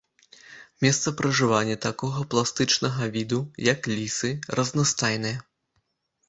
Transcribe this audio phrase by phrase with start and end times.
[0.85, 3.39] Месцапражыванні такога пластычнага віду,
[3.73, 4.29] як лісы,
[4.61, 5.37] разнастайныя.